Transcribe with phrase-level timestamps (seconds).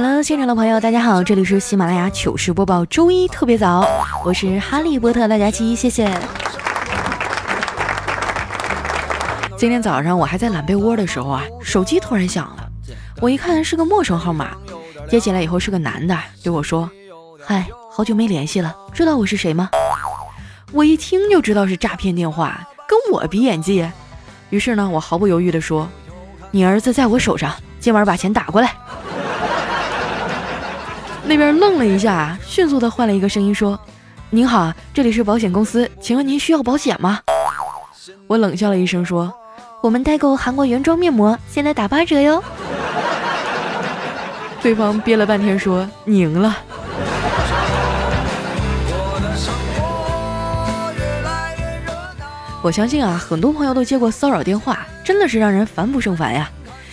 [0.00, 3.84] Hello，现场的朋友，大家好，这里是喜马拉雅糗事播报，周一特别早，
[4.24, 6.08] 我是哈利波特大家期，谢谢。
[9.56, 12.68] 今天早上我还在懒被窝的时候啊，手机突然响了，
[13.20, 14.50] 我一看是个陌生号码，
[15.10, 16.88] 接起来以后是个男的，对我说
[17.44, 19.68] ：“嗨，好久没联系了，知道我是谁吗？”
[20.70, 23.84] 我一听就知道是诈骗电话，跟我比演技。
[24.50, 25.88] 于是呢，我毫不犹豫地说
[26.52, 28.72] ：“你儿子在我手上，今晚把钱打过来。”
[31.28, 33.78] 那边愣了一下，迅速的换了一个声音说
[34.30, 37.20] ：“您好，这里是保险公司，请问您需要保险吗？”
[38.26, 39.30] 我冷笑了一声说
[39.82, 42.42] ：“我们代购韩国原装面膜，现在打八折哟。
[44.62, 46.56] ”对方憋了半天说：“你赢了。”
[52.62, 56.48] 我相信啊，很多朋友都接过骚扰电话，真的是让人烦不胜烦呀。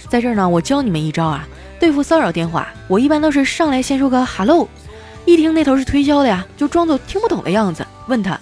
[0.09, 1.47] 在这儿呢，我教你们一招啊。
[1.79, 4.67] 对付骚扰电话，我一般都是上来先说个 hello，
[5.25, 8.39] 一听那头是推销的呀，就装作听不懂的样子，问他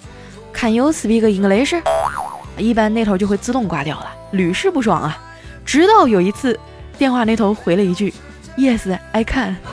[0.52, 1.74] ，Can you speak English？
[2.56, 5.18] 一般那头就会自动挂掉了，屡试不爽啊。
[5.64, 6.58] 直到有一次，
[6.96, 8.14] 电话那头回了一句
[8.56, 9.56] ，Yes I can。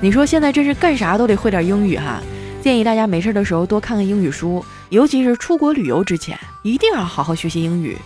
[0.00, 2.20] 你说现在真是干啥都得会点英语哈，
[2.60, 7.96] 建议大家没事的时候多看看英语书，尤其是出国旅游之前，一定要好好学习英语。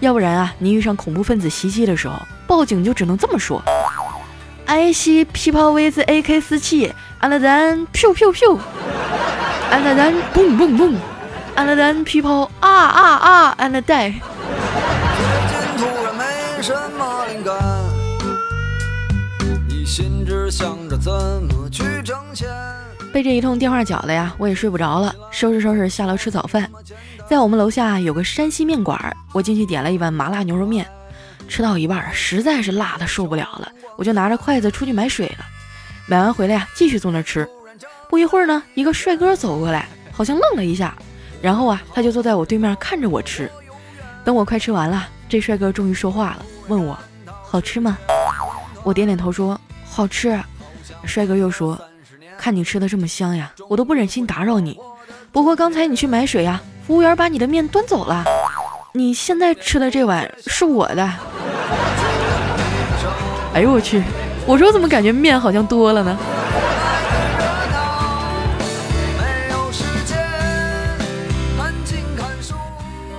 [0.00, 2.14] 要不然啊，你遇上恐怖分子袭击的时候，
[2.46, 3.62] 报警就只能这么说
[4.66, 8.58] ：I see people with AK-47, and then pew pew pew,
[9.70, 10.96] and then boom boom boom,
[11.54, 14.14] and then people 啊啊啊 and die。
[23.12, 26.70] 被这一通电话搅的呀，我也睡不着了，收拾收拾下楼吃早饭。
[27.30, 30.84] 在我们楼下有个山西面馆，我进去点了一碗麻辣牛肉面，
[31.46, 35.44] 吃到一半实在是辣的受不了了，我就拿着筷子出去买水了。
[36.08, 37.48] 买完回来呀，继续坐那儿吃。
[38.08, 40.92] 不一会儿呢，一个帅哥走过来，好像愣了一下，
[41.40, 43.48] 然后啊，他就坐在我对面看着我吃。
[44.24, 46.98] 等我快吃完了，这帅哥终于说话了，问我
[47.44, 47.96] 好吃吗？
[48.82, 50.36] 我点点头说好吃。
[51.04, 51.80] 帅哥又说，
[52.36, 54.76] 看你吃的这么香呀，我都不忍心打扰你。
[55.30, 56.60] 不过刚才你去买水呀。
[56.90, 58.24] 服务员把你的面端走了，
[58.94, 61.08] 你现在吃的这碗是我的。
[63.54, 64.02] 哎呦我去！
[64.44, 66.18] 我说怎么感觉面好像多了呢？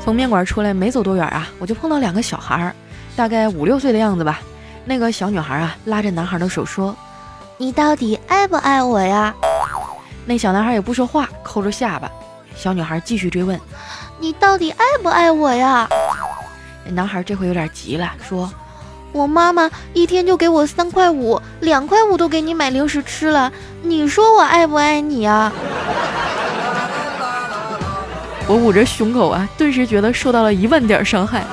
[0.03, 2.75] 从面馆出来没走多远啊，我就碰到两个小孩儿，
[3.15, 4.41] 大概五六岁的样子吧。
[4.83, 6.93] 那个小女孩啊，拉着男孩的手说
[7.55, 9.33] ：“你到底爱不爱我呀？”
[10.27, 12.11] 那小男孩也不说话，抠着下巴。
[12.61, 13.59] 小女孩继续追问
[14.21, 15.89] ：“你到底爱不爱我呀？”
[16.93, 18.53] 男孩这回有点急了，说
[19.11, 23.51] ：“我妈妈一天就给我三块五，两块五都给你买零食吃了，
[23.81, 25.51] 你说我爱不爱你啊？”
[28.45, 31.43] 我捂着胸口啊，顿时觉得受到了一万点伤害。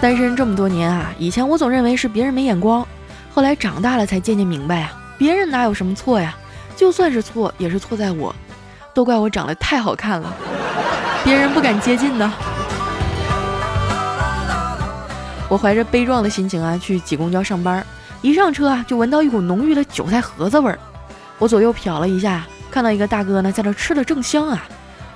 [0.00, 2.86] 单身这么多年啊，以前我总认为是别人没眼光，
[3.34, 4.92] 后来长大了才渐渐明白啊。
[5.20, 6.34] 别人哪有什么错呀？
[6.74, 8.34] 就算是错，也是错在我，
[8.94, 10.34] 都怪我长得太好看了，
[11.22, 12.32] 别人不敢接近呢。
[15.46, 17.86] 我怀着悲壮的心情啊，去挤公交上班，
[18.22, 20.78] 一上车啊，就闻到一股浓郁的韭菜盒子味儿。
[21.38, 24.66] 我左右瞟了一下，看到一个大哥呢，在那吃的正香啊，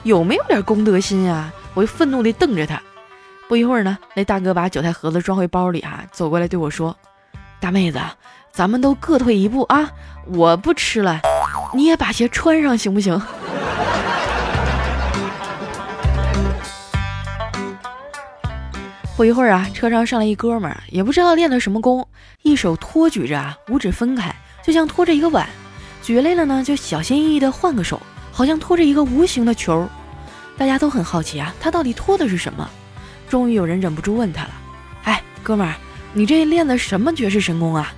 [0.03, 1.51] 有没有点公德心啊？
[1.73, 2.79] 我就愤怒地瞪着他。
[3.49, 6.95] 不一会儿呢，那大哥把韭菜盒子装回包里啊，走过来对我说
[7.59, 7.99] ：“大妹子。”
[8.55, 9.91] 咱们都各退一步啊！
[10.27, 11.21] 我不吃了，
[11.75, 13.21] 你也把鞋穿上行不行？
[19.17, 22.07] 不一会儿啊，车上上来一哥们儿，也不知道练的什么功，
[22.43, 25.45] 一手托举着啊，五指分开，就像托着一个碗；
[26.01, 28.01] 举累了呢，就小心翼翼的换个手，
[28.31, 29.89] 好像托着一个无形的球。
[30.57, 32.71] 大家都很好奇啊，他到底托的是什么？
[33.29, 34.51] 终于有人忍不住问他了
[35.03, 35.75] ：“哎，哥们儿，
[36.13, 37.93] 你这练的什么绝世神功啊？”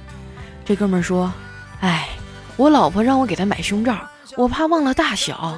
[0.66, 1.32] 这哥们说
[1.80, 2.08] ：“哎，
[2.56, 3.96] 我老婆让我给她买胸罩，
[4.36, 5.56] 我怕忘了大小。”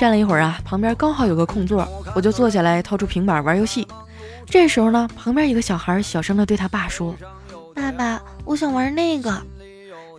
[0.00, 3.86] 站了一会儿啊，旁边刚好有个空座，我就坐下来掏出平板玩游戏。
[4.46, 7.14] 这时候呢，旁边一个小孩小声的对他爸说
[7.72, 9.40] ：“爸爸，我想玩那个。”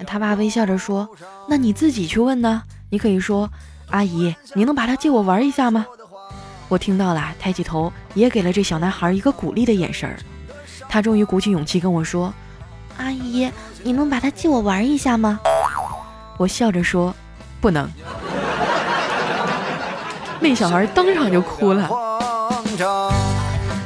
[0.08, 1.10] 他爸微笑着说
[1.50, 2.64] ：“那你自己去问呢。
[2.90, 3.50] 你可以说，
[3.90, 5.86] 阿姨，你能把它借我玩一下吗？”
[6.70, 10.18] 我听到了，抬起头，也给了这小男孩一个鼓励的眼神儿。
[10.90, 12.34] 他终于鼓起勇气跟我说
[12.98, 13.50] ：“阿姨，
[13.84, 15.40] 你能把它借我玩一下吗？”
[16.38, 17.16] 我笑着说
[17.62, 17.90] ：“不能。”
[20.40, 21.90] 那小孩当场就哭了。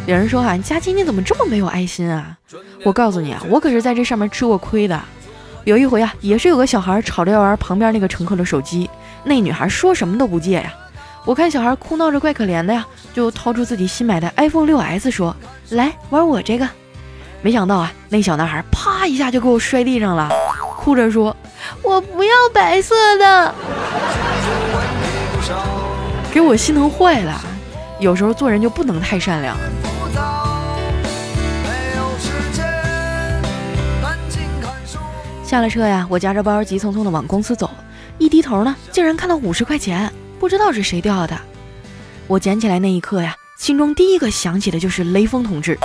[0.07, 2.36] 有人说啊，佳琪你怎么这么没有爱心啊？
[2.84, 5.00] 我告诉你啊，我可是在这上面吃过亏的。
[5.63, 8.89] 有一回啊，也是有个小孩吵着要玩旁边那个乘客的手机，
[9.24, 10.74] 那女孩说什么都不借呀。
[11.23, 15.35] 我看小孩哭闹着怪可怜的呀，就掏出自己新买的 iPhone 6s 说
[15.69, 16.68] ：“来玩我这个。”
[17.44, 20.29] 没想到啊，那小男孩啪一下就给我摔地上了，
[20.77, 21.35] 哭着说
[21.83, 23.53] ：“我不要白色的。”
[26.33, 27.39] 给我心疼坏了。
[28.00, 29.56] 有时候做人就不能太善良。
[35.45, 37.69] 下了车呀，我夹着包急匆匆的往公司走，
[38.17, 40.12] 一低头呢，竟然看到五十块钱。
[40.41, 41.39] 不知道是谁掉的，
[42.25, 45.77] 我捡起来那一刻呀，心中第一个想起的就是雷锋同志。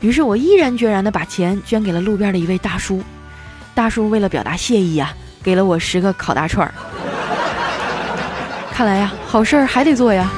[0.00, 3.00] 于是我毅然决然地把钱捐给了路边的一位大叔。
[3.76, 5.14] 大叔为了表达谢意啊，
[5.44, 6.74] 给了我十个烤大串儿。
[8.72, 10.28] 看来呀，好事儿还得做呀。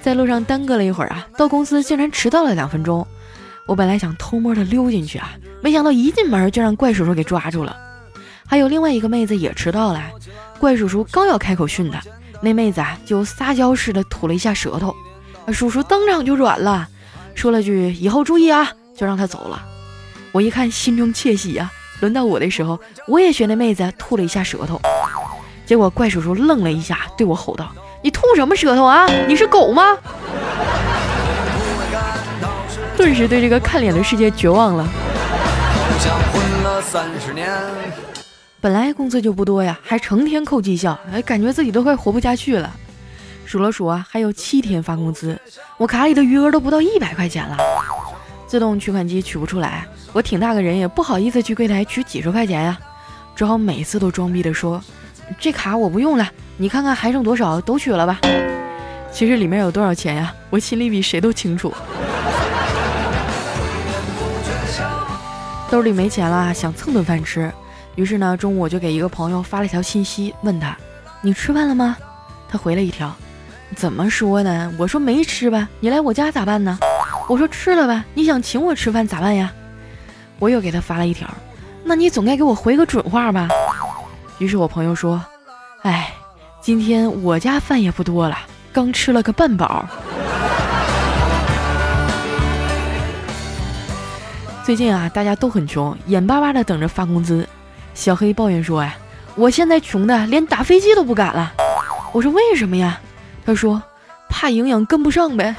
[0.00, 3.06] 在路上耽搁了一会儿啊，到公司竟然迟到了两分钟。
[3.66, 7.81] 我本来想偷摸的溜进去啊，没想到一进门就让怪叔叔给抓住了。
[8.52, 10.02] 还有另外一个妹子也迟到了，
[10.58, 12.02] 怪叔叔刚要开口训她，
[12.42, 14.94] 那妹子啊就撒娇似的吐了一下舌头，
[15.50, 16.86] 叔叔当场就软了，
[17.34, 19.62] 说了句以后注意啊，就让她走了。
[20.32, 22.78] 我一看心中窃喜呀，轮到我的时候，
[23.08, 24.78] 我也学那妹子吐了一下舌头，
[25.64, 27.72] 结果怪叔叔愣了一下，对我吼道
[28.04, 29.06] ：“你吐什么舌头啊？
[29.26, 29.96] 你是狗吗？”
[32.98, 34.86] 顿时对这个看脸的世界绝望了。
[38.62, 42.72] 本来工资就不多呀，还成天扣绩效，哎，感觉自己都快活不下去了。
[43.44, 45.36] 数了数啊，还有七天发工资，
[45.76, 47.56] 我卡里的余额都不到一百块钱了。
[48.46, 52.78] 自动取款机取不出来，我挺大个人也不好意思去柜台取几十块钱呀，
[53.34, 54.80] 只好每次都装逼的说
[55.40, 58.20] ：“这卡我不用了，你看看还剩多少，都取了吧。”
[59.10, 61.74] 其实里面有多少钱呀，我心里比谁都清楚。
[65.68, 67.52] 兜里没钱了，想蹭顿饭吃。
[67.94, 70.76] 于是呢，中午我就给一个朋友发了一条信息，问他
[71.20, 71.96] ：“你吃饭了吗？”
[72.48, 73.14] 他回了一条
[73.76, 74.72] ：“怎么说呢？
[74.78, 76.78] 我说没吃吧，你来我家咋办呢？
[77.28, 79.52] 我说吃了吧，你想请我吃饭咋办呀？”
[80.40, 81.28] 我又给他发了一条
[81.84, 83.48] ：“那你总该给我回个准话吧？”
[84.38, 85.22] 于是我朋友说
[85.84, 86.12] ：“哎，
[86.60, 88.38] 今天我家饭也不多了，
[88.72, 89.86] 刚吃了个半饱。
[94.64, 97.46] ”最近啊，大家都很穷，眼巴巴的等着发工资。
[97.94, 98.94] 小黑抱怨说：“呀，
[99.34, 101.52] 我现在穷的连打飞机都不敢了。”
[102.12, 103.00] 我说：“为什么呀？”
[103.44, 103.82] 他说
[104.28, 105.54] ：“怕营养跟不上呗。”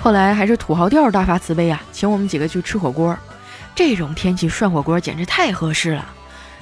[0.00, 3.16] 后来还是土豪调大发慈悲啊，请我们几个去吃火锅。
[3.74, 6.04] 这种天气涮火锅简直太合适了。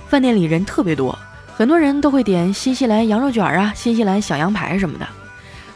[0.09, 1.19] 饭店里人特别多，
[1.57, 5.07] 很多人都会点新西兰羊肉卷啊、新西兰小羊排什么的。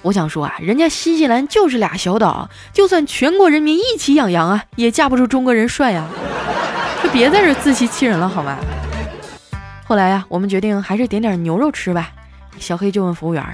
[0.07, 6.07] 我想说啊，人家新西兰就是俩小岛，就算全国人民一起养羊啊，也架不住中国人帅呀！
[7.03, 8.57] 就别在这自欺欺人了好吗？
[9.85, 12.13] 后来呀，我们决定还是点点牛肉吃吧。
[12.61, 13.45] 小黑就问服务员：“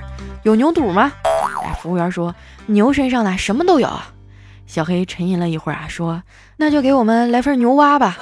[0.45, 1.11] 有牛肚吗？”
[1.65, 2.35] 哎，服务员说
[2.67, 3.89] ：“牛身上的什么都有。”
[4.67, 6.23] 小黑沉吟了一会儿啊，说
[6.59, 8.19] ：“那就给我们来份牛蛙吧。”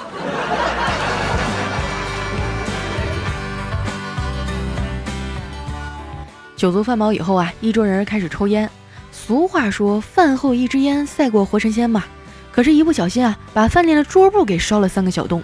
[6.61, 8.69] 酒足饭饱以后啊，一桌人开始抽烟。
[9.11, 12.03] 俗话说，饭后一支烟赛过活神仙嘛。
[12.51, 15.41] 可是，一不小心啊，把饭店的桌布给烧了三个小洞。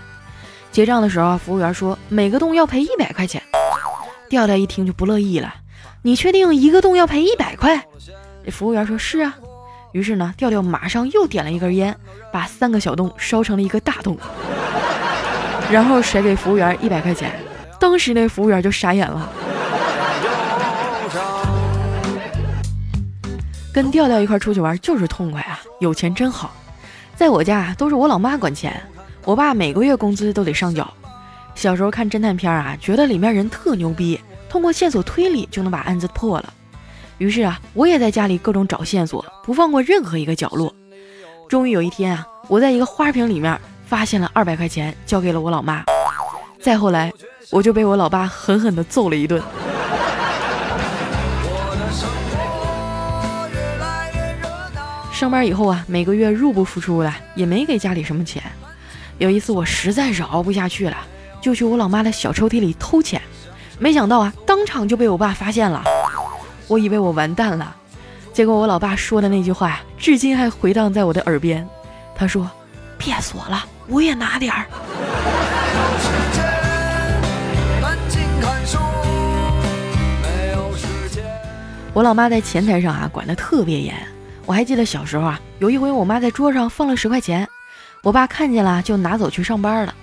[0.72, 3.42] 结账的时候，服务员说每个洞要赔一百块钱。
[4.30, 5.52] 调调一听就不乐意了
[6.04, 7.84] ：“你确定一个洞要赔一百块？”
[8.46, 9.36] 这服务员说：“是啊。”
[9.94, 11.98] 于是呢，调调马上又点了一根烟，
[12.32, 14.16] 把三个小洞烧成了一个大洞，
[15.72, 17.32] 然后甩给服务员一百块钱。
[17.80, 19.28] 当时那服务员就傻眼了。
[23.78, 26.52] 跟调调一块出去玩就是痛快啊，有钱真好。
[27.16, 28.76] 在我家都是我老妈管钱，
[29.24, 30.92] 我爸每个月工资都得上缴。
[31.54, 34.20] 小时候看侦探片啊，觉得里面人特牛逼，
[34.50, 36.52] 通过线索推理就能把案子破了。
[37.20, 40.74] 于是啊，我也在家里各种找线索，不放过任何一个角落。
[41.48, 45.84] 终于有一天啊，我在一个花瓶里面发现了二百块钱，交给了我老妈。
[46.60, 47.14] 再后来，
[47.52, 49.40] 我就被我老爸狠狠地揍了一顿。
[55.18, 58.40] 上班以后啊，每个月入不敷出的，也没给家里什么钱。
[59.18, 60.96] 有一次我实在是熬不下去了，
[61.42, 63.20] 就去我老妈的小抽屉里偷钱，
[63.80, 65.84] 没想到啊，当场就被我爸发现了。
[66.68, 67.76] 我以为我完蛋了，
[68.32, 71.68] 结果我老爸说的那句话，至今还回荡在我的耳边。
[72.16, 72.48] 他说
[72.96, 74.68] ：“别锁了，我也拿点儿。”
[81.92, 83.96] 我老妈在钱财上啊管得特别严。
[84.48, 87.46] 我还记得小时候啊，有一回我妈在桌上放了十块钱，
[88.02, 89.94] 我爸看见了就拿走去上班了。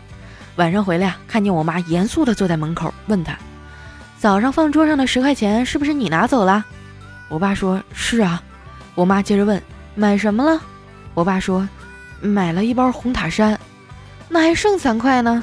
[0.56, 3.34] 晚上回来啊，看见我妈严肃地坐在门口，问他
[4.20, 6.62] ：“早上放桌上的十块钱是不是你拿走了？”
[7.30, 8.40] 我爸说：“是啊。”
[8.94, 9.60] 我妈接着问
[9.96, 10.60] ：“买什么了？”
[11.14, 11.66] 我爸说
[12.20, 13.58] ：“买了一包红塔山。”
[14.28, 15.42] 那还剩三块呢。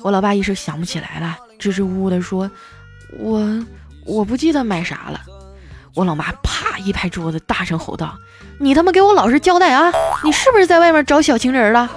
[0.00, 2.50] 我老爸一时想不起来了，支支吾吾地说
[3.18, 3.66] ：“我
[4.04, 5.22] 我不记得买啥了。”
[5.96, 8.16] 我老妈啪一拍桌子，大声吼道
[8.58, 9.92] ：“你他妈给我老实交代啊！
[10.22, 11.88] 你是不是在外面找小情人了？”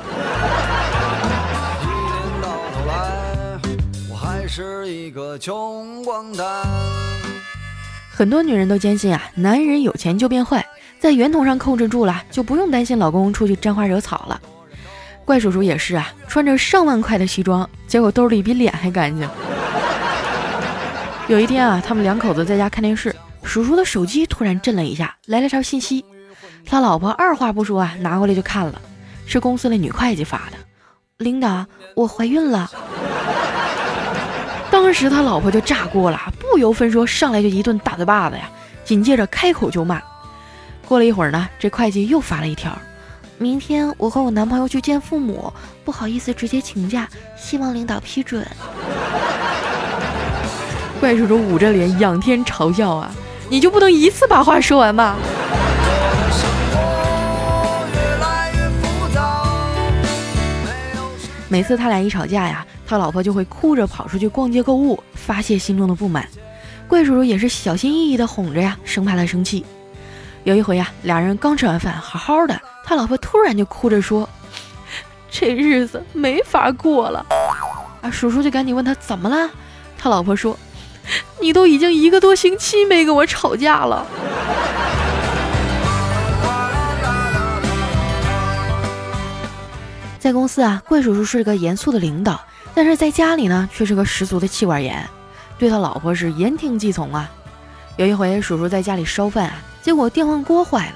[8.10, 10.66] 很多女人都坚信啊，男人有钱就变坏，
[11.00, 14.42] 在源头上控制住了，就不用担心老公出去沾花惹草了。
[15.24, 19.30] 怪叔叔也是啊，穿着上万块的西装，结果兜里比脸还干净。
[21.28, 23.14] 有一天啊，他们两口子在家看电视。
[23.48, 26.04] 叔叔的手机突然震了一下，来了条信息。
[26.66, 28.80] 他老婆二话不说啊，拿过来就看了，
[29.26, 30.58] 是公司的女会计发的。
[31.18, 32.70] 领导，我怀孕了。
[34.70, 38.50] 当时他老婆就炸锅了，不由分说上来就一顿大嘴巴子呀，
[38.84, 40.02] 紧接着开口就骂。
[40.86, 42.78] 过了一会儿呢，这会计又发了一条：
[43.38, 45.52] 明天我和我男朋友去见父母，
[45.86, 48.46] 不好意思直接请假，希望领导批准。
[51.00, 53.12] 怪叔叔捂着脸仰天嘲笑啊。
[53.50, 55.16] 你就不能一次把话说完吗？
[61.50, 66.28] 每次他俩一吵架呀，他老婆就会哭着跑出去逛街购物，发泄心中的不满。
[66.90, 69.66] 怪叔叔也是小心翼翼的哄着呀，生怕他生气。
[70.44, 74.28] 有一回呀，俩人刚吃完饭，好好的，他老婆突然就哭着说
[75.32, 77.26] ：“这日子没法过了。”
[78.04, 79.50] 啊，叔叔就赶紧问他怎么了，
[79.98, 80.58] 他老婆说。
[81.40, 84.06] 你都已经一个多星期没跟我吵架了。
[90.20, 92.42] 在公司啊，怪叔叔是个严肃的领导，
[92.74, 95.08] 但是在家里呢，却是个十足的气管炎，
[95.58, 97.30] 对他老婆是言听计从啊。
[97.96, 100.96] 有一回，叔叔在家里烧饭啊，结果电饭锅坏了，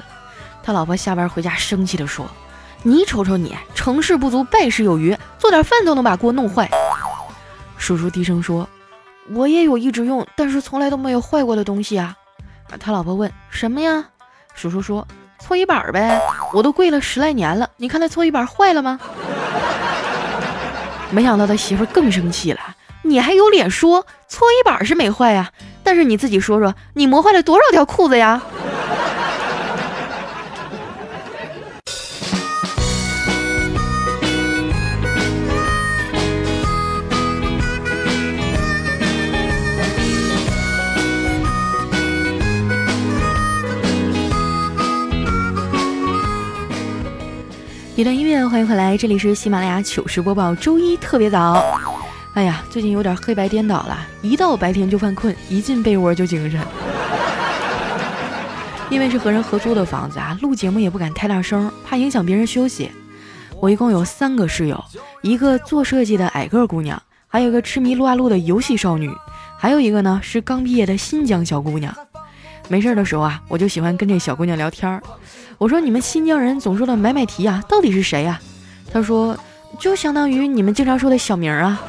[0.62, 2.30] 他老婆下班回家生气的说
[2.84, 6.70] ：“你瞅瞅你，成事不足败事有余，做点饭都能把锅弄坏。”
[7.78, 8.68] 叔叔低声说。
[9.30, 12.18] 我也有一直用，但是从来都没有坏过的东西啊！
[12.80, 14.06] 他老婆问什么呀？
[14.54, 15.08] 叔叔说
[15.40, 16.20] 搓衣板呗，
[16.54, 19.00] 我都跪了十来年了，你看那搓衣板坏了吗？
[21.12, 22.60] 没想到他媳妇更生气了，
[23.04, 25.52] 你还有脸说搓衣板是没坏呀？
[25.84, 28.42] 但是你自己说说，你磨坏了多少条裤子呀？
[48.02, 51.64] 一段音乐，欢迎回来，这里是喜马拉雅糗事播报，周一特别早。
[52.34, 56.60] 哎呀，最近有点黑白颠倒了，一到白天就犯困，一进被窝就精神。
[58.90, 62.90] 因为是和人合租的房子啊，录节目也不敢太大声，怕影响别人休息。
[63.60, 64.84] 我一共有三个室友，
[65.22, 69.12] 一个做设计的矮个姑娘，还有一个痴迷撸啊撸的游戏少女，
[69.60, 71.96] 还有一个呢是刚毕业的新疆小姑娘。
[72.72, 75.04] 没事的时候啊，我就喜欢跟这小姑娘聊天儿。
[75.58, 78.40] 我说你们新疆人总说的买买提啊，到底是谁呀？
[78.94, 79.38] 他说
[79.78, 81.82] 就相当于你们经常说的小名啊。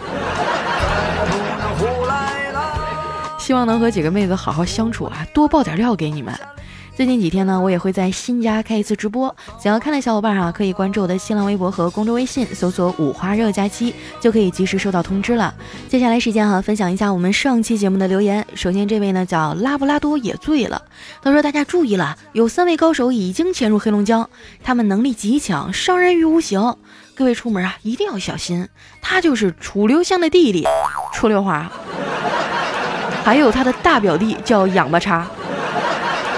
[3.38, 6.34] 希望能和几个妹子好好相处啊，多爆点料给你们。
[6.94, 15.54] 最近几天呢，我也会在新家开一次直播，想要看的小伙伴啊，可以关注我的新浪微博和公众微信，搜索“五花热假期”，就可以及时收到通知了。
[15.88, 18.46] 接下来时间哈，分享一下我们上期节目的留言。
[18.54, 20.82] 首先这位呢叫拉布拉多也醉了，
[21.22, 24.28] 他说大家注意了，有三位高手已经潜入黑龙江，
[24.62, 26.76] 他们能力极强，伤人于无形，
[27.14, 28.68] 各位出门啊一定要小心。
[29.00, 30.68] 他就是楚留香的弟弟
[31.14, 31.72] 楚留华，
[33.24, 35.26] 还有他的大表弟叫仰巴叉。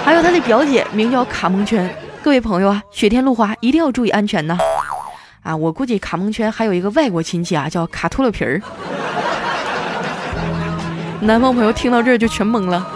[0.04, 1.90] 还有他的表姐名叫卡蒙圈，
[2.22, 4.58] 各位朋友啊，雪天路滑一定要注意安全呐。
[5.42, 8.60] 啊，我估计卡蒙圈还有一个外国亲戚啊，叫卡秃噜皮儿。
[11.20, 12.86] 南方朋友听到这儿就全懵了。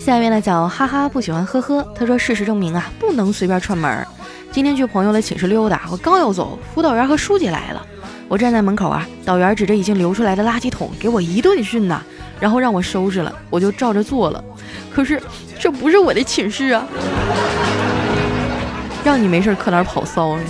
[0.00, 4.04] 下面呢叫哈哈不喜欢呵呵，他说事实证明啊，不能随便串门。
[4.50, 7.86] 今天去朋友的寝室溜达，我刚要走，辅导员和书记来了。
[8.28, 12.02] 我站在门口啊，导员指着已经流出来的垃圾桶给我一顿训呐，
[12.40, 14.42] 然后让我收拾了，我就照着做了。
[14.92, 15.22] 可是
[15.58, 16.86] 这不是我的寝室啊，
[19.04, 20.42] 让你没事可哪跑骚呢？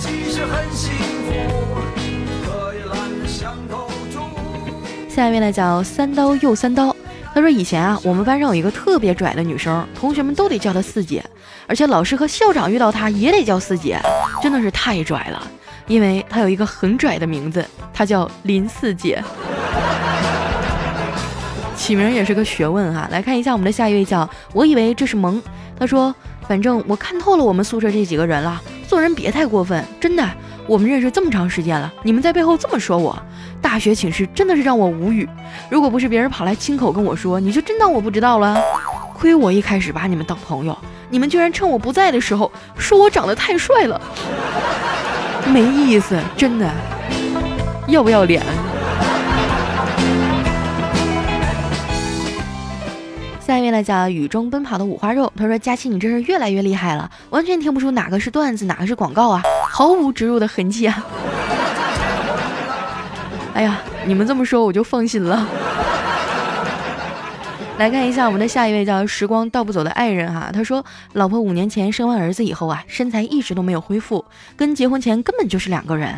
[5.09, 6.95] 下面呢叫三刀又三刀。
[7.33, 11.21] 他说：“以前啊，我们班上有一个特别拽的女生，同学们都得叫她四姐，
[11.67, 13.99] 而且老师和校长遇到她也得叫四姐，
[14.41, 15.45] 真的是太拽了。
[15.87, 19.23] 因为她有一个很拽的名字，她叫林四姐。
[21.75, 23.07] 起名也是个学问哈。
[23.11, 25.41] 来看一下我们的下一位，叫我以为这是萌。
[25.77, 26.13] 他说：
[26.47, 30.27] 反正我看透了我们宿舍这几个人了，做人别太过分，真的。
[30.67, 33.15] 我们认识这么长时间了，你们在背后这么说我。”
[33.61, 35.27] 大学寝室真的是让我无语，
[35.69, 38.59] 如果不是别人跑来亲口跟我说，你就真当我不知道了。
[39.13, 40.77] 亏我一开始把你们当朋友，
[41.09, 43.99] 你们居然趁我不在的时候说我长得太帅了，
[45.53, 46.69] 没意思，真的，
[47.87, 48.41] 要不要脸？
[53.39, 61.05] 下一位呢叫雨中奔跑的五花肉，他说：“佳期你真是越来越厉害了，完全听不出哪个是段子，哪个是广告啊，毫无植入的痕迹啊。
[63.53, 65.47] ”哎呀，你们这么说我就放心了。
[67.77, 70.49] 来看一下我们的下一位，叫时光倒不走的爱人哈。
[70.51, 74.23] 他说，老婆五年前生完儿子以后啊，身材一直都没有恢复，
[74.55, 76.17] 跟结婚前根本就是两个人。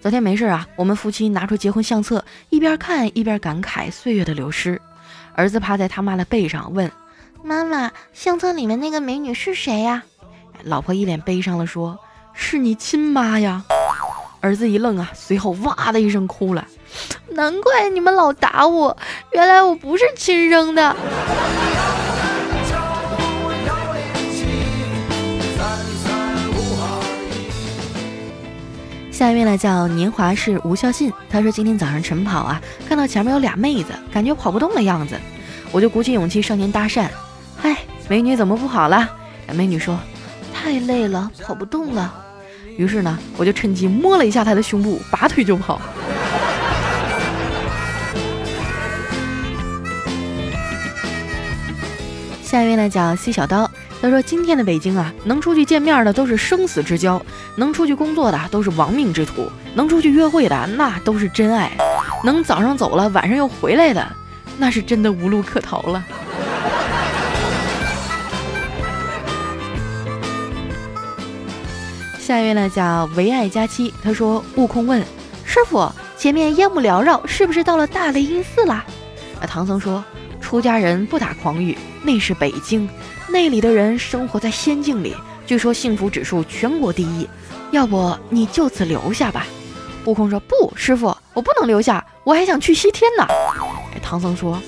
[0.00, 4.80] 昨天没事啊，我们夫妻拿出结婚相册，一边看一边感慨岁月的流失。
[5.34, 6.90] 儿子趴在他妈的背上问
[7.44, 10.02] ：“妈妈，相册里面那个美女是谁呀？”
[10.64, 11.98] 老婆一脸悲伤的说
[12.32, 13.62] ：“是你亲妈呀。”
[14.40, 16.66] 儿子一愣啊，随后哇的一声哭了。
[17.30, 18.96] 难怪你们老打我，
[19.32, 20.96] 原来我不是亲生的。
[29.10, 31.12] 下一位呢，叫年华是吴孝信。
[31.30, 35.16] 他说今天早上晨跑啊，看到前面有俩妹子，感觉跑不动的样子，
[35.70, 37.08] 我就鼓起勇气上前搭讪
[37.56, 37.76] ：“嗨，
[38.08, 39.08] 美女怎么不跑了？”
[39.54, 39.98] 美女说
[40.52, 42.12] ：“太累了，跑不动了。”
[42.76, 45.80] 于是呢，我就趁机摸了一下她的胸部，拔腿就跑。
[52.54, 53.68] 下一位呢叫西小刀，
[54.00, 57.20] 他说今天的北京啊，能出去见面的都是生死之交，
[57.56, 61.72] 能出去工作的都是亡命之徒，能出去约会的那都是真爱，
[62.22, 64.06] 能早上走了晚上又回来的，
[64.56, 66.04] 那是真的无路可逃了。
[72.20, 75.04] 下一位呢叫唯爱佳期，他说悟空问
[75.44, 78.74] 师傅，前面烟雾缭绕，是不是到了大雷音寺了？
[78.74, 80.04] 啊，唐僧说
[80.40, 82.86] 出家人不打诳语，那是北京，
[83.28, 87.26] 那里的人生活在仙境里，据说幸福指数全国第一，
[87.70, 89.46] 要不你就此留下吧。
[90.04, 93.26] 悟空说不，师傅，我不能留下，我还想去西天呢。
[94.02, 94.60] 唐僧说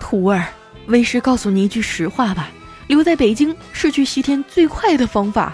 [0.00, 0.44] 徒儿，
[0.86, 2.50] 为师告诉你一句实话吧，
[2.88, 5.52] 留在北京是去西天最快的方法。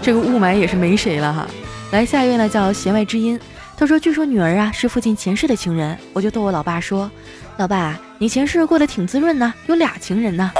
[0.00, 1.48] 这个雾霾也是没谁了哈。
[1.90, 3.38] 来下一位呢，叫弦外之音。
[3.76, 7.10] 他说：“据说女儿啊是父亲前世的情人。”我就逗我老爸说
[7.58, 10.52] ：“老爸，你前世过得挺滋润呢，有俩情人呢。”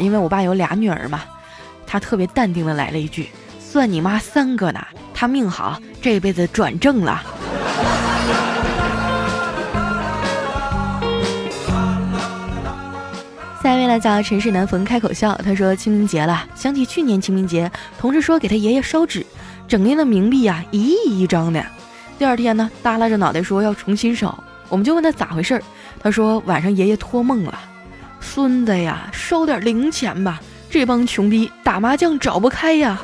[0.00, 1.20] 因为我爸有俩女儿嘛。
[1.86, 3.28] 他特别淡定的来了一句
[3.60, 7.22] ：“算你妈三个呢，他命好，这辈子转正了。”
[13.62, 19.26] 下一位呢叫尘世难逢开口笑，他说清明节了，想起去年清明节，同事说给他爷爷烧纸，
[19.68, 21.62] 整天的冥币啊一亿一张的。
[22.18, 25.62] 第二天呢，耷拉着脑袋说要重新烧，我们就问他咋回事儿，
[26.02, 27.56] 他说晚上爷爷托梦了，
[28.20, 33.00] 孙子呀，烧点零钱吧，这帮穷逼打麻将找不开呀。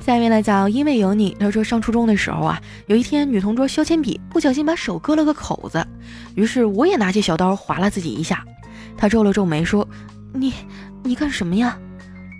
[0.00, 1.36] 下面呢叫因为有你。
[1.38, 5.86] 他说上初中的时候啊，有一天女同桌削铅笔不小心把手割了个口子，
[6.34, 8.44] 于是我也拿起小刀划了自己一下。
[8.96, 9.86] 他皱了皱眉说
[10.34, 10.52] ：“你
[11.04, 11.78] 你干什么呀？”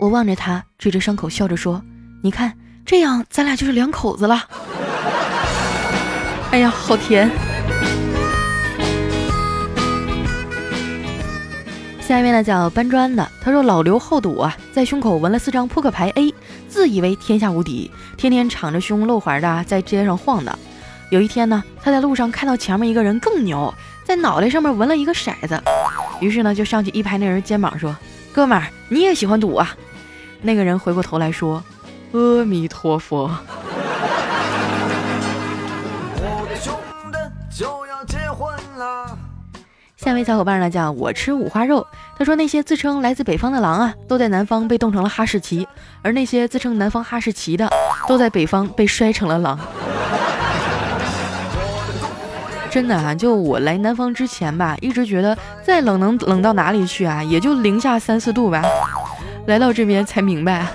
[0.01, 1.81] 我望着他，指着伤口笑着说
[2.23, 2.53] ：“你看，
[2.85, 4.45] 这样咱俩就是两口子了。”
[6.53, 7.31] 哎呀，好甜。
[12.01, 16.33] 下面呢叫搬砖的，他说老刘好赌啊，在胸口纹了四张扑克牌 A，
[16.69, 20.57] 自以为天下无敌，天天敞着胸露怀的在街上晃荡。
[21.11, 25.61] 有一天呢，他在路上看到前面一个人更牛，在脑袋上面纹了一个骰子，
[26.21, 27.95] 于是呢就上去一拍那人肩膀说
[28.33, 29.77] ：“哥们儿，你也喜欢赌啊？”
[30.41, 31.63] 那个人回过头来说
[32.13, 33.31] ：“阿弥陀佛。”
[40.07, 41.85] 下一位小伙伴呢叫我吃五花肉，
[42.17, 45.67] 他说那些自称来自北方的狼啊，都在南方被冻成了哈士奇，
[46.01, 47.69] 而那些自称南方哈士奇的，
[48.07, 49.59] 都在北方被摔成了狼。
[52.71, 58.63] 真的啊，就我来南方之前吧，一直觉得再冷能冷到哪里去啊，也就零下三四度吧。
[59.47, 60.69] 来到这边才明白，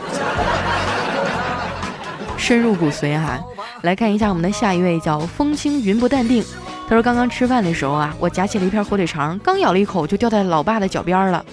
[2.36, 3.40] 深入骨髓啊。
[3.84, 6.44] 来看一下我们的下一位，叫风轻云不淡定。
[6.92, 11.46] 他说刚刚吃饭的时候啊，我夹起了一片火腿肠，刚咬了一口就掉在老爸的脚边了。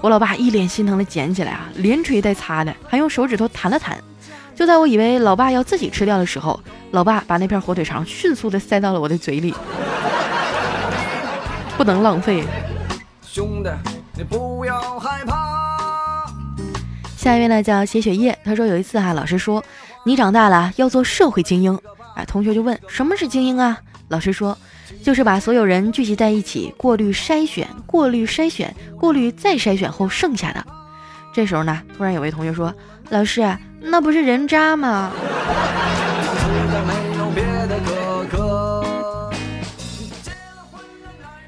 [0.00, 3.96] 我老爸一脸心疼的捡起来啊，连捶带擦的，还用手指头弹了弹。
[4.52, 6.58] 就在我以为老爸要自己吃掉的时候，
[6.90, 9.54] 老爸把那片火腿肠迅速的塞到了我的嘴里。
[11.76, 12.42] 不能浪费，
[13.22, 13.70] 兄弟，
[14.16, 16.26] 你不要害怕。
[17.16, 19.62] 下一位呢叫写血液，他说有一次哈，老师说
[20.04, 21.78] 你长大了要做社会精英，
[22.16, 23.78] 哎，同学就问什么是精英啊？
[24.10, 24.58] 老师说
[25.04, 30.66] 就是把所有人聚集在一起，过滤筛选，过滤筛选，过滤再筛选后剩下的。
[31.32, 32.74] 这时候呢，突然有位同学说，
[33.10, 35.12] 老师，那不是人渣吗？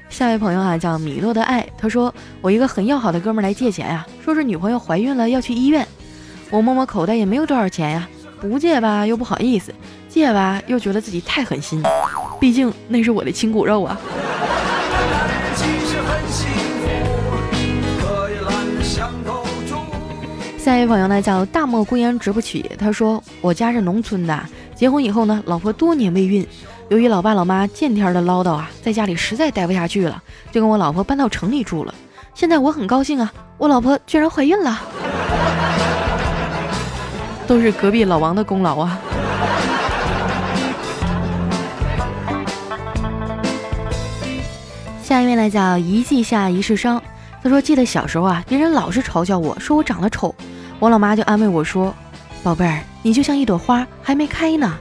[0.09, 5.85] 下一位朋友啊，叫米洛的爱，他说我一个很要好的哥们来借钱呀，说是女朋友怀孕了要去医院，
[6.49, 8.07] 我摸摸口袋也没有多少钱呀，
[8.39, 9.75] 不借吧又不好意思，
[10.07, 11.83] 借吧又觉得自己太狠心，
[12.43, 13.97] 毕竟那是我的亲骨肉啊。
[20.57, 24.37] 下一位朋友呢叫大漠孤烟直不起，他说我家是农村的，
[24.75, 26.45] 结婚以后呢，老婆多年未孕。
[26.89, 31.95] 由于老爸老妈见天的唠叨啊，在家里实在待不下去了，就跟我老婆搬到城里住了。
[32.35, 34.81] 现在我很高兴啊，我老婆居然怀孕了，
[37.47, 38.99] 都是隔壁老王的功劳啊。
[45.03, 46.99] 下一位呢叫一季下一世伤，
[47.43, 50.33] 他说记得小时候啊，别人老是嘲笑我说我长得丑，
[50.79, 51.93] 我老妈就安慰我说，
[52.41, 54.73] 宝贝儿，你就像一朵花还没开呢。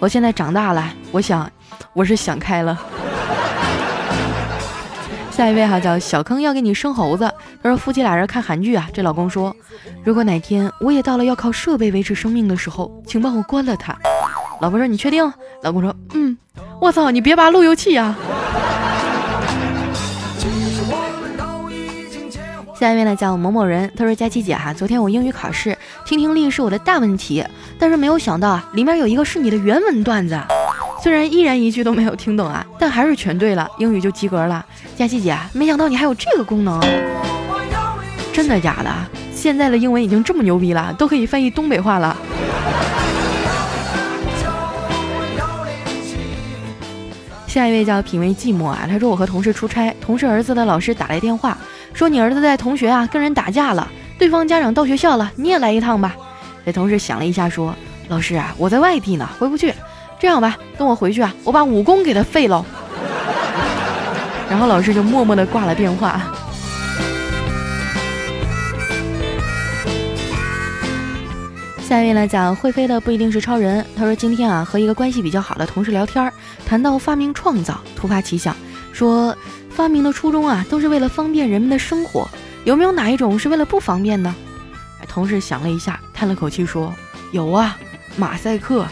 [0.00, 1.48] 我现在长大了，我想，
[1.92, 2.76] 我是想开了。
[5.30, 9.54] 下一位哈叫小坑要给你生猴子，他说夫妻俩人看韩剧啊，这老公说，
[10.02, 13.96] 如果哪天我也到了要靠设备维持生命的时候，请帮我关了它。
[14.60, 15.32] 老婆说你确定？
[15.62, 16.36] 老公说嗯。
[16.80, 18.14] 我操，你别拔路由器呀。
[22.82, 27.46] 下一位呢叫某某人，他说佳琪姐哈，昨天我英语考试，听听力是我的大问题，
[27.78, 30.36] 但是没有想到啊，里面有一个是你的原文段子，
[31.00, 34.66] 虽然依然一句都没有听懂啊，但还是全对了，英语就及格了。
[34.96, 36.80] 佳琪姐，没想到你还有这个功能，
[38.32, 38.92] 真的假的？
[39.32, 42.16] 现在的英文已经这么牛逼了，都可以翻译东北话了。
[47.46, 51.56] 下一位叫品味寂寞啊，他说我和同事出差，同事儿子的老师打来电话，
[51.94, 56.14] 说你儿子在同学啊跟人打架了，对方家长到学校了，你也来一趟吧。
[56.64, 57.74] 这同事想了一下说，
[58.08, 59.72] 老师啊，我在外地呢，回不去。
[60.18, 62.64] 这样吧，等我回去啊，我把武功给他废了。
[64.48, 66.20] 然后老师就默默的挂了电话。
[71.80, 73.84] 下一位呢讲会飞的不一定是超人。
[73.96, 76.32] 他说今天啊和一个关系比较好的同事聊天，
[76.64, 78.56] 谈到发明创造，突发奇想，
[78.92, 79.36] 说
[79.74, 82.28] 发明的初衷啊都是为了方便人们的生活，
[82.64, 84.34] 有没有哪一种是为了不方便呢？
[85.08, 86.94] 同事想了一下，叹了口气说
[87.32, 87.76] ：“有啊，
[88.16, 88.86] 马赛克。”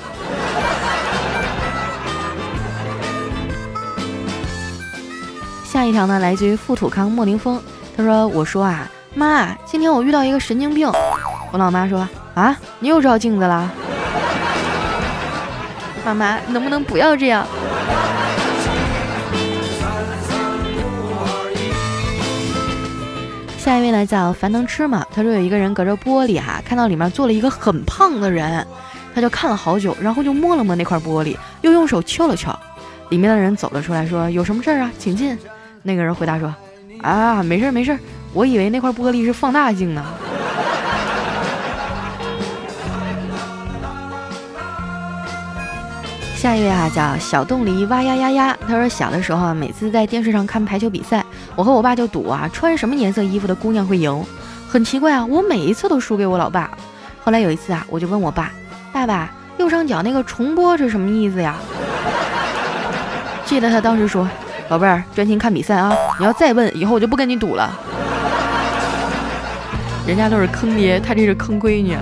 [5.64, 7.62] 下一条呢来自于富土康莫林峰。
[7.96, 10.90] 他说：“我说啊妈，今天我遇到一个神经病。”
[11.52, 12.08] 我老妈说。
[12.32, 12.56] 啊！
[12.78, 13.68] 你又照镜子啦？
[16.06, 17.44] 妈妈，能不能不要这样？
[23.70, 25.06] 下一位呢，叫樊能吃嘛。
[25.14, 28.66] 他说有一个人隔着玻璃哈，看到里面坐了一个很胖的人，
[29.14, 32.50] 他就看了好久，然后就摸了摸那块玻璃，又用手敲了敲。
[33.10, 34.90] 里面的人走了出来，说有什么事儿啊？
[34.98, 35.38] 请进。
[35.84, 36.52] 那个人回答说：
[37.00, 37.96] 啊，没事没事，
[38.32, 40.04] 我以为那块玻璃是放大镜呢。
[46.34, 48.58] 下一位啊，叫小冻梨哇呀呀呀。
[48.66, 51.24] 他说小的时候啊，每次在电视上看排球比赛，
[51.60, 54.24] 我和我爸就赌啊，穿什么颜色衣服的姑娘会赢。
[54.66, 56.70] 很奇怪啊，我每一次都输给我老爸。
[57.22, 58.50] 后来有一次啊，我就问我爸，
[58.94, 61.56] 爸爸，右上角那个重播是什么意思呀？
[63.44, 64.26] 记得他当时说
[64.70, 65.94] ：“宝贝儿，专心看比赛啊！
[66.18, 67.70] 你要再问，以后我就不跟你赌了。
[70.08, 71.94] ”人家都是坑爹，他这是坑闺女。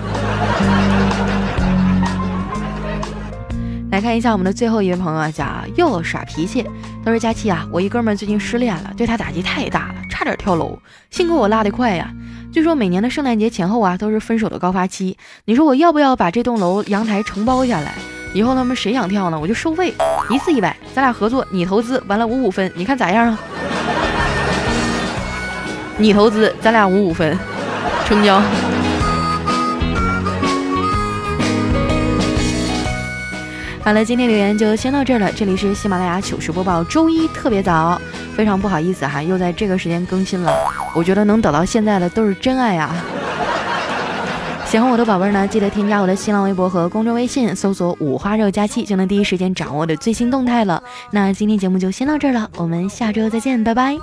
[3.99, 6.65] 来看一下我们的最后一位朋友啊，叫又耍脾气。
[7.05, 10.79] 他说：“佳期啊，我一哥们最近失恋了，对他打击太大了，差点跳楼。
[11.11, 12.09] 幸亏我拉得快呀。
[12.53, 15.19] 据说每年的圣诞节前后啊，都是分手的高发期。
[15.47, 17.93] 你说我要不要把这栋楼阳台承包下来？
[18.35, 19.93] 以后他们谁想跳呢，我就收费，
[20.31, 23.39] 一次一百，咱俩合作，你投资，完了五五分，你看咋样啊？
[25.97, 27.37] 你投资，咱俩五五分，
[28.07, 28.41] 成交。”
[33.88, 35.33] 好了，今天留言就先到这儿了。
[35.33, 37.98] 这里是喜马拉雅糗事播报，周一特别早，
[38.37, 40.53] 非常不好意思哈，又在这个时间更新了。
[40.94, 42.94] 我觉得能等到现在的都是真爱呀！
[44.68, 50.83] 喜欢我的宝贝儿呢，记得添加我的新浪微博和公众微信，搜索“五花肉佳期”，就能第一时间掌握的最新动态了。
[51.11, 53.96] 那今天节目就先到这儿了，我们下周再见，拜拜。